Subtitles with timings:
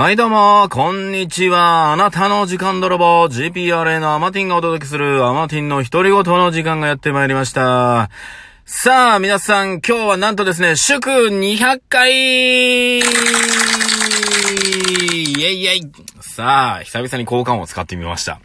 [0.00, 1.92] はい、どうも、こんにちは。
[1.92, 8.08] あなたの時間泥棒、GPRA のアマティンがお届けするアマティンの独り言の時間がやってまいりました。
[8.64, 13.04] さあ、皆さん、今日はなんとですね、祝200回イェ
[15.48, 15.92] イイェイ
[16.22, 18.40] さあ、久々に交換を使ってみました。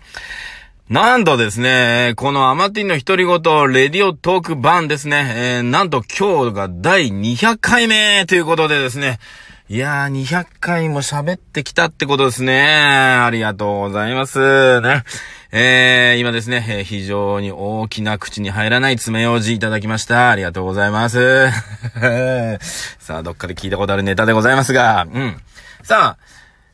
[0.89, 3.39] なんとですね、このアマティンの独り言、
[3.71, 9.19] レディオトーク版ですね、えー、なんと今日が第200回目ということでですね、
[9.67, 12.61] いやー、200回も喋ってきたってことですね。
[12.63, 14.79] ありがとうございます。
[14.81, 15.03] ね。
[15.51, 20.29] えー、今ですね、えー非常に大きな口に入らない爪楊枝いただきました。
[20.29, 21.49] ありがとうございます。
[22.99, 25.41] さあ、どっかで聞いたことあるネタでございますが、うん。
[25.81, 26.23] さあ、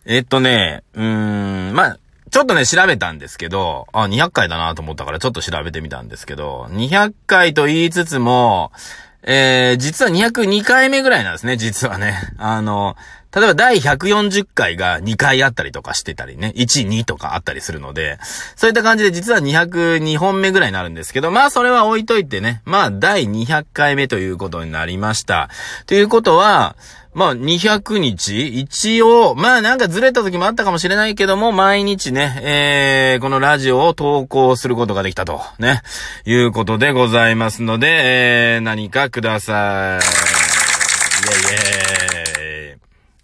[0.05, 1.97] えっとね、うーん、まあ、
[2.29, 8.73] ちょっとね、調べたんですけど、あ、200回だなと思ったからちょっと調べてみたんですけど、200回と言いつつも、
[9.23, 12.17] えー、実は202回目ぐらいなんですね、実はね。
[12.37, 12.95] あの、
[13.33, 18.19] 例えば第140回が2回あったりとかしてたりね、1、2とかあったりするので、
[18.55, 25.49] そういった感じで実は202本目ぐらいになるんですけど、まあそれは置いといてね、まあ第200回目ということになりました。
[25.85, 26.75] ということは、
[27.13, 35.81] まあ、200日一応、まあなんかずれた時もあったかもしれないけども、毎日ね、えー、このラジオを投稿することができたと、ね、
[36.25, 37.87] いうことでございますので、
[38.55, 40.05] えー、何かください。
[41.21, 42.40] イェイイェイ。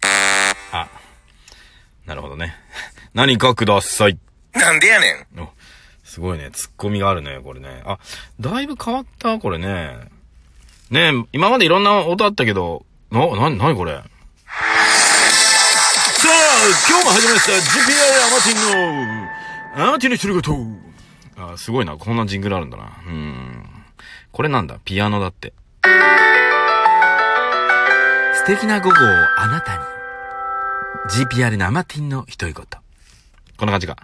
[0.02, 0.88] あ、
[2.06, 2.54] なるほどね。
[3.14, 4.18] 何かください。
[4.52, 5.40] なんでやねん。
[5.40, 5.52] お、
[6.04, 6.50] すごいね。
[6.52, 7.82] ツッコミがあるね、これね。
[7.84, 7.98] あ、
[8.40, 9.96] だいぶ変わった、これね。
[10.90, 13.92] ねえ、今までいろんな音あったけど、な、な、なにこれ？
[13.94, 14.02] さ
[16.28, 16.32] あ、
[16.88, 17.94] 今日も始まりました GPI
[18.26, 20.42] アマティンの、アマティンの独り
[21.36, 21.52] 言。
[21.52, 21.96] あ、すごいな。
[21.96, 22.84] こんなジングルあるんだな。
[23.06, 23.64] うん。
[24.32, 24.78] これなんだ？
[24.84, 25.52] ピアノだって。
[28.48, 28.98] 素敵な午後を
[29.36, 29.82] あなたに。
[31.10, 32.64] GPR のアマティンの独り言。
[33.58, 33.98] こんな感じか。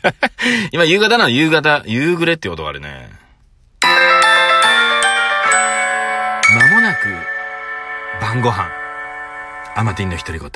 [0.72, 3.10] 今夕方なの夕方、夕暮れって音があるね。
[6.54, 7.00] まもなく、
[8.18, 8.66] 晩ご飯。
[9.74, 10.50] アマティンの独り言。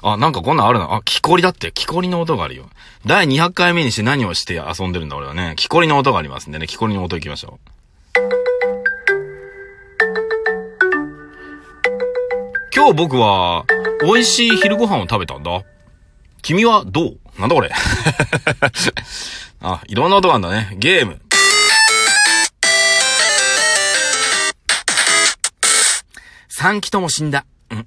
[0.00, 0.86] あ、なんかこんなんあるな。
[0.94, 1.70] あ、木こりだって。
[1.70, 2.70] 木こりの音があるよ。
[3.04, 5.52] 第200回目にして何をして遊んでるんだ俺はね。
[5.58, 6.66] 木こりの音がありますんでね。
[6.66, 7.79] 木こりの音行きましょう。
[12.80, 13.66] 今日僕は、
[14.02, 15.62] 美味しい昼ご飯を食べたんだ。
[16.40, 17.18] 君はどう？
[17.38, 17.70] なんだこれ？
[19.60, 20.74] あ、いろんな音があるんだね。
[20.78, 21.20] ゲーム。
[26.48, 27.44] 三機とも死んだ。
[27.70, 27.86] うん。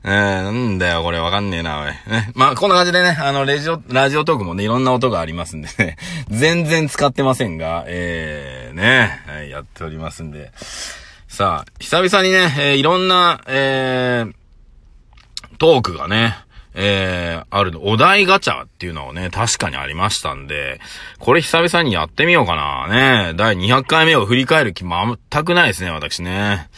[0.02, 1.88] なんだよ、これわかんねえな、おい。
[2.10, 2.30] ね。
[2.34, 5.98] まあ、こんな感じでね、あの、ラジオ、ラジオトークもね、いろんな音がありますんでね、
[6.30, 10.52] 全然使ってませんが、えー、ね、はい、やっておりますんで。
[11.40, 14.32] さあ、久々にね、えーいろんな、えー、
[15.56, 16.36] トークがね、
[16.74, 20.82] えー、あるの、お題ガチャっていうのをね、確かにありましたんで、
[21.18, 22.88] これ久々にやってみようかな。
[22.88, 26.68] ね第200回目を振り返る気も全くないですね、私ね。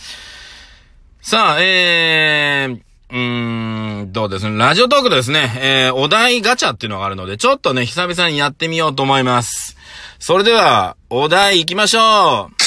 [1.23, 2.81] さあ、えー、
[3.11, 4.49] うーん、どうです？
[4.49, 4.57] ね。
[4.57, 9.77] ラジオトークでですね、えー、お題ガチャっていうのがあるので、ちょっとね、久々にやってみようと思います。
[10.21, 12.62] それでは、お題行きましょう。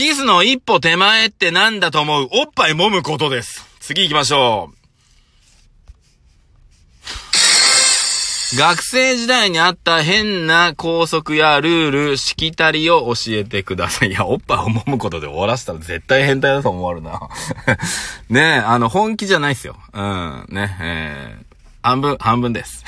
[0.00, 2.28] キスの一歩手前ってなんだと思う？
[2.32, 3.66] おっぱい揉むことです。
[3.80, 4.70] 次行きましょ
[8.54, 8.56] う。
[8.56, 14.08] 学生時代にあった変な校則やルール、しきたりを教えてください。
[14.08, 17.20] いや、おっぱいを揉むことで終わらせたら絶対変態だと思われるな。
[18.30, 19.76] ねえ、あの、本気じゃないっすよ。
[19.92, 21.44] うん、ね、えー、
[21.82, 22.86] 半分、半分です。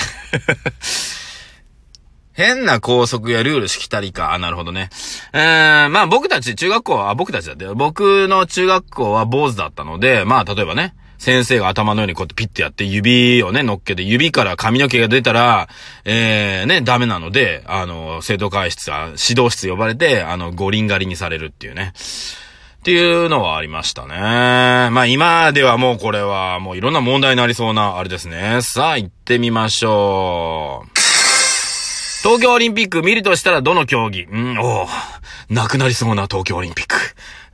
[2.33, 4.33] 変な校則やルールしきたりか。
[4.33, 4.89] あ、なるほどね。
[5.33, 15.69] えー、まあ僕たち中学校は、僕たちだって、僕の中学校は坊主だったので、まあ例えばね、先生が頭のようにこうやってピッてやって指をね、乗っけて指から髪の毛が出たら、
[16.05, 21.93] えー、ね、ダメなので、あの、生徒会室、あ指導室呼ばれて、あの、五輪狩りにされるっていうね。
[21.95, 24.17] っていうのはありましたね。
[24.91, 28.59] まあ今ではもうこれはもういろんな問題になりそうなあれですね。
[28.61, 30.92] さあ行ってみましょう。
[32.23, 34.29] 東京オリンピック見るとしたらどの競技？
[34.31, 34.87] うん、おう
[35.51, 36.95] なくなりそうな東京オリンピック。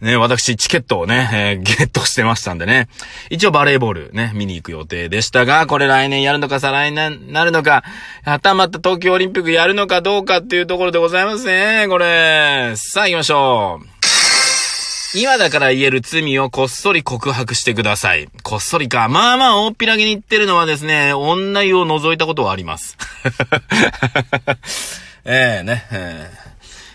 [0.03, 2.89] ね、私、チケットをね、えーゲットしてましたんでね。
[3.31, 7.83] 一応バレーボールね、見に行く予定でしたが、これ来年やるのか再来年なるのか、
[8.25, 12.75] はたまた東京オリンピックやるのかどうかっていうところでございますね、これ。
[12.77, 13.98] さあ行きましょう。
[15.21, 18.29] 今だから言える罪をこっそり告白してください。
[18.45, 19.09] こっそりか。
[19.09, 22.97] まあまあ、大っぴらげに言ってるのはですね、女湯を覗いたことはあります。
[25.27, 26.39] ええね、ええ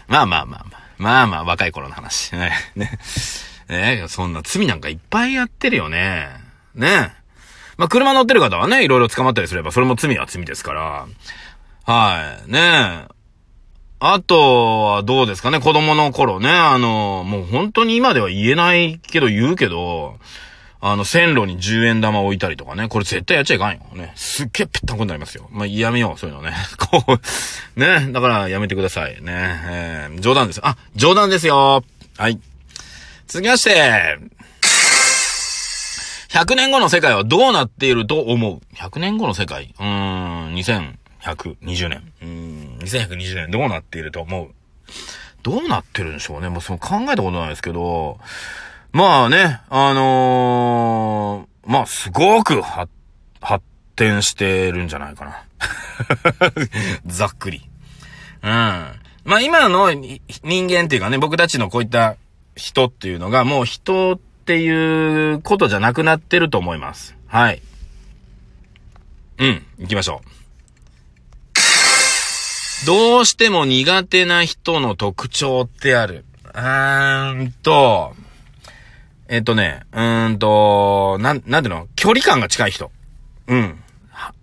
[0.07, 0.83] まあまあまあまあ。
[0.97, 2.33] まあまあ、若い頃の話。
[2.33, 2.53] ね。
[2.75, 2.97] ね
[3.67, 6.29] ねそんな罪なんかいっぱいやってるよね。
[6.75, 7.11] ね
[7.75, 11.07] まあ、車乗ってる方はね、いろいろ捕まったりすれば、それも罪は罪ですから。
[11.85, 12.51] はい。
[12.51, 13.05] ね
[14.05, 20.17] あとはどうですかね、子供の頃ね、あの、もう本当に今では言えないけど言うけど、
[20.81, 22.89] あの、線路に10円玉置いたりとかね。
[22.89, 23.79] これ絶対やっちゃいかんよ。
[23.93, 24.11] ね。
[24.17, 25.47] すっげえぺったんこになりますよ。
[25.51, 26.51] まあ、やめよう、そういうのね。
[26.77, 27.17] こ
[27.77, 28.11] う、ね。
[28.11, 29.13] だからやめてください。
[29.21, 29.21] ね。
[29.23, 30.59] えー、冗談です。
[30.61, 31.85] あ、冗談ですよ。
[32.17, 32.37] はい。
[33.27, 34.17] 続きまして、
[36.27, 42.03] 100年後の世界はどうなっていると思う ?100 年後の世界うーん、2120年。
[42.21, 42.42] うん、
[42.83, 44.49] 2120年どうなっていると思う？
[45.43, 46.49] どうなってるんでしょうね。
[46.49, 48.17] もうその考えたことないですけど、
[48.91, 52.91] まあね、あのー、まあすごく発
[53.95, 55.43] 展してるんじゃないかな。
[57.05, 57.61] ざっくり。
[58.41, 58.49] うん。
[58.49, 62.15] まあ今の人間っていうかね、僕たちのこういった
[62.55, 67.15] 人っていうのがもう人っていうことじゃなくなってると思います。
[67.27, 67.61] はい。
[69.39, 70.42] うん、行きましょう。
[72.85, 76.25] どうしても苦手な人の特徴ってある。
[76.43, 78.13] うーんと、
[79.27, 81.87] えっとね、うーんと、なん、なんていうの？
[81.95, 82.91] 距離感が近い人。
[83.47, 83.79] うん。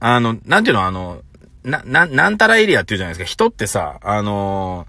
[0.00, 0.84] あの、なんていうの？
[0.84, 1.22] あの、
[1.64, 3.30] な、な、なんたらエリアって言うじゃないですか。
[3.30, 4.86] 人ってさ、あの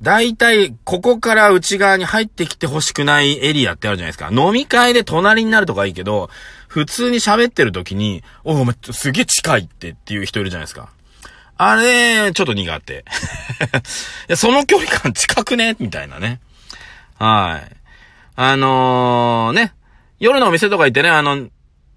[0.00, 4.30] ー、大体、ここから内側に入ってきて欲しくないエリアってあるじゃないですか。
[4.32, 6.30] 飲み会で隣になるとかいいけど、
[6.68, 10.88] 普通に喋ってる時に、おお、すげえ近いってっていう人いるじゃないですか。
[11.58, 13.04] あれ、ちょっと苦手。
[14.36, 15.76] その距離感近くね？
[15.80, 16.40] みたいなね。
[17.18, 17.76] はい。
[18.36, 19.74] あのー、ね、
[20.20, 21.48] 夜のお店とか行ってね、あの、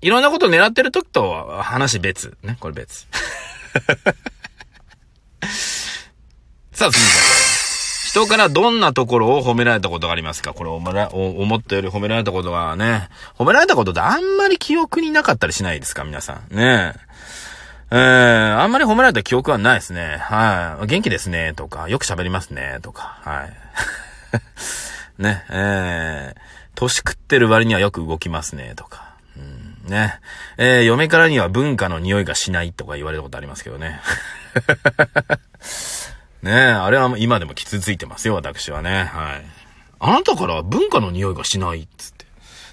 [0.02, 2.36] いろんなこと狙ってる時と話別。
[2.42, 3.08] ね、これ別。
[6.74, 7.00] さあ、次
[8.10, 10.54] 人からどんなところを褒められたことがありますか？
[10.54, 16.04] これ思ったより褒められたことがね、褒められたことってあんまり記憶になかったりしないですか？
[16.04, 16.56] 皆さん。
[16.56, 17.00] ねえ。
[17.94, 20.16] えー、あんまり褒められた記憶はないですね。
[20.22, 20.88] はい。
[20.88, 23.54] 元気ですね、とか、よく喋りますね、とか、はい。
[25.22, 26.40] ね、えー、
[26.74, 29.16] 年食ってる割にはよく動きますね、とか。
[29.36, 30.22] うん、ね。
[30.58, 34.00] えー、嫁からには文化の匂いがしないとか言われたことありますけどね。
[36.42, 39.04] ねえあれは今でも傷ついてますよ、私はね。
[39.04, 39.46] はい。
[40.00, 42.26] あなたから文化の匂いがしないっつって。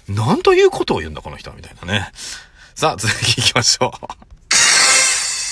[0.07, 2.09] なんということを言うんだ、この人は、みたいなね。
[2.73, 4.28] さあ、続き行きましょう。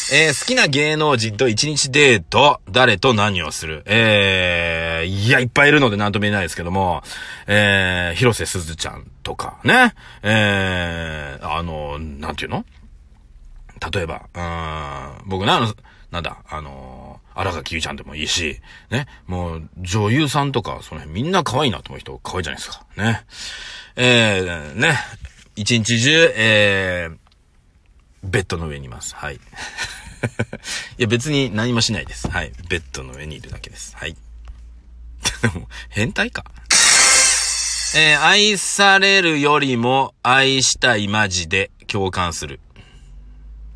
[0.10, 3.84] えー、好きな芸能人と一日デート、誰と何をする？
[3.86, 7.04] えー、いや、いっぱいいるので何とも言えないですけども、
[7.46, 9.94] えー、広瀬すずちゃんとか、ね。
[10.24, 12.64] えー、あの、なんていうの？
[13.94, 15.74] 例えば、うん、僕ね、あの、
[16.10, 22.86] なんだ、あの、荒垣結衣ちゃんでもいいし、ね、もう、女優さんとか、その辺みんな可愛いなと思う人可愛いじゃないですか。
[22.96, 23.26] ね。
[23.98, 24.96] えー、ね、
[25.58, 27.18] 一日中、えー、
[28.24, 29.16] ベッドの上にいます。
[29.16, 29.36] はい。
[29.36, 29.40] い
[30.98, 32.30] や、別に何もしないです。
[32.30, 32.52] はい。
[32.70, 33.96] ベッドの上にいるだけです。
[33.96, 34.16] はい。
[35.90, 36.44] 変態か。
[37.96, 42.60] えー、愛されるよりも愛したいマジで共感する。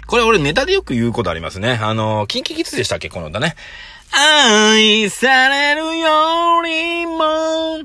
[0.05, 1.79] これ俺ネタでよく言うことありますね。
[1.81, 3.09] あのー、キンキキツでしたっけ？
[3.09, 3.55] この歌ね。
[4.11, 7.79] 愛されるよりも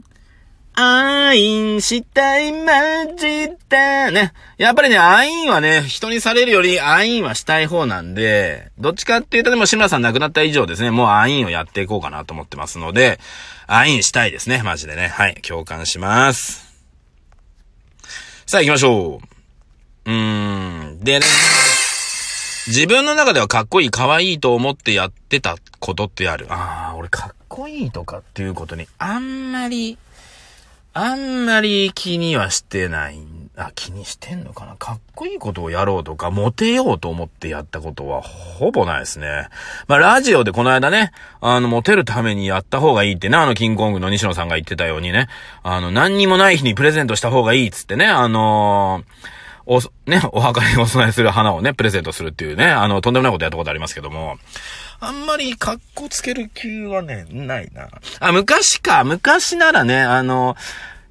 [0.78, 4.34] 愛したいマジだね。
[4.58, 13.18] やっぱりね、愛はね、人にされるより愛はしたい方なんで、どっちかっていうとでも志村さん亡くなった以上ですね、もう愛をやっていこうかなと思ってますので、
[13.66, 15.08] 愛したいですね、マジでね。
[15.08, 16.66] はい、共感します。
[18.44, 19.22] さあ行きましょ
[20.04, 20.10] う。
[20.10, 21.26] うーん、でね。
[22.66, 26.46] 自分の中ではかっこいい、可愛いと思ってやってたことってある。
[26.50, 29.96] ああ、俺かっこいいとかっていうことにあんまり
[30.98, 33.18] あんまり気にはしてない。
[33.54, 34.76] あ、気にしてんのかな？
[34.76, 39.48] かっこいいことをやろうとか、モテようと思ってやったことはほぼないですね。
[39.88, 41.12] まあ、ラジオでこの間ね、
[41.42, 45.28] あの、モテるためにやった方がいいってね、あの、キングコングの西野さんが言ってたようにね、
[45.62, 54.38] あの、何にもない日にプレゼントした方がいいっつってね、あのー、お、ね、お墓にお供えする花をね、プレゼントするっていうね、あの、とんでもないことやったことありますけども、
[55.00, 57.88] あんまり格好つける気はね、ないな。
[58.20, 59.04] あ、昔か。
[59.04, 60.56] 昔ならね、あの、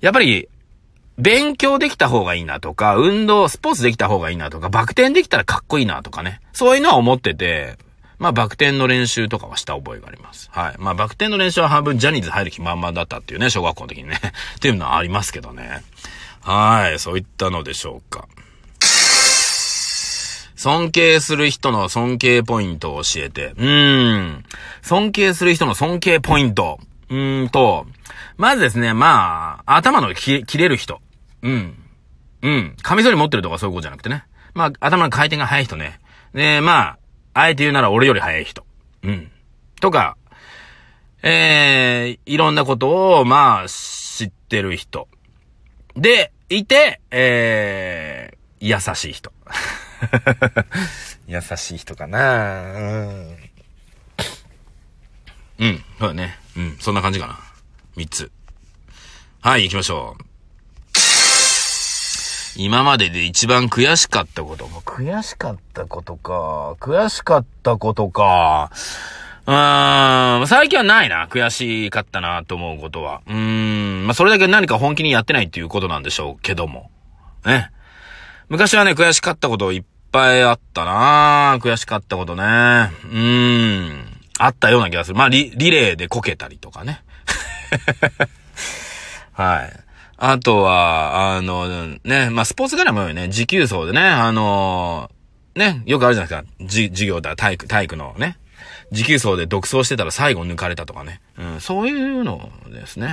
[0.01, 0.47] やっぱり、
[1.17, 6.41] 勉強できた方がいいなとか、運動、スポーツできた方がいいなとか、バク転できたらかっこいいなとかね。
[6.51, 7.77] そういうのは思ってて、
[8.17, 10.49] まあ、バク転の練習とかはした覚えがあります。
[10.51, 10.75] はい。
[10.77, 14.19] まあ、バク転の練習は半分ジャニーズ入る気満々だったっていうね、小学校の時にね。
[14.57, 15.83] っていうのはありますけどね。
[16.41, 16.99] はい。
[16.99, 18.27] そういったのでしょうか。
[20.65, 23.53] 尊敬する人の尊敬ポイントを教えて。
[23.55, 24.43] うーん。
[24.81, 26.79] 尊敬する人の尊敬ポイント。
[27.07, 27.85] うーんと、
[28.37, 31.01] まずですね、まあ、頭の切れる人。
[31.43, 31.75] うん。
[32.41, 32.75] うん。
[32.81, 34.25] カミソリ持ってるとかそういうことじゃなくてね。
[34.55, 35.99] まあ、頭の回転が速い人ね。
[36.33, 36.97] で、まあ、
[37.35, 38.65] あえて言うなら俺より速い人。
[39.03, 39.31] うん。
[39.81, 40.17] とか、
[41.21, 45.07] えー、いろんなことを、まあ、知ってる人。
[45.95, 49.31] で、いて、えー、優しい人。
[51.27, 53.37] 優しい人かなうん。
[55.57, 56.37] うん、そうだね。
[56.57, 57.39] うん、そんな感じかな。
[57.95, 58.31] 三つ。
[59.41, 60.25] はい、行きましょう。
[62.57, 64.65] 今までで一番悔しかったこと。
[64.65, 66.75] 悔しかったことか。
[66.79, 68.71] 悔しかったことか。
[69.45, 71.27] うーん、最近はないな。
[71.27, 73.21] 悔しかったなと思うことは。
[73.27, 76.89] うーん、まあ、それだけ何か本気にやってないっていうことなんでしょうけども。
[77.45, 77.71] ね。
[78.47, 82.43] 昔はね、悔しかったこといっぱいあったな悔しかったことね。
[82.43, 84.15] うーん。
[84.37, 85.15] あったような気がする。
[85.15, 87.01] まあ、リ、リレーでこけたりとかね。
[89.33, 89.73] はい。
[90.17, 95.09] あとは、あの、ね、まあ、スポーツ絡みもね、持久走でね、あの
[95.55, 96.65] ね、よくあるじゃないですか。
[96.67, 98.37] じ、授業だ、体育、体育のね。
[98.91, 101.21] 持久走で独走してたら最後抜かれたとかね。
[101.37, 103.09] うん、そういうのですね。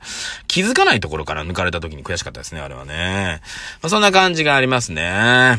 [0.48, 3.40] 気づかないところから抜かれた時に悔しかったですね、あれはね。
[3.82, 5.58] まあ、そんな感じがありますね。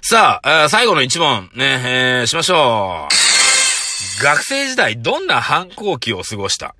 [0.00, 4.22] さあ、あ最後の一問、ね、えー、しましょう。
[4.22, 6.74] 学生時代、どんな反抗期を過ごした？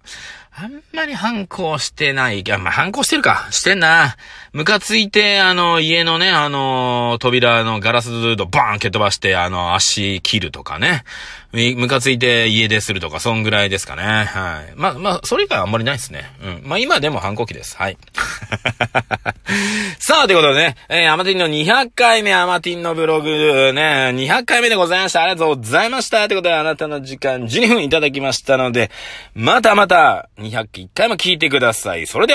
[0.58, 2.40] あんまり反抗してない。
[2.40, 3.46] いや、まあ、反抗してるか。
[3.50, 4.16] してんな。
[4.54, 11.04] ムカついて、あの、家のね、あの、扉のガラスドバーン蹴飛ばして、あの、足切るとかね。
[11.52, 14.02] ムカついて家出するとか、そんぐらいですかね。
[14.02, 14.72] はい。
[14.76, 16.24] まあ、まあ、それ以外はあんまりないですね。
[16.42, 16.68] うん。
[16.68, 17.76] まあ、今でも反抗期です。
[17.76, 17.98] はい。
[19.98, 25.22] さあ、ということでね、えー、アマティンの200回目、アマティンのブログ、ね、200回目でございました。
[25.22, 26.28] ありがとうございました。
[26.28, 28.90] ということで、あなたの時間12分いただきましたので、
[29.34, 32.06] またまた、201回も聞いてください。
[32.06, 32.34] それで